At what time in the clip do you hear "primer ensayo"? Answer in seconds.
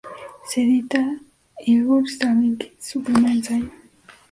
3.03-3.69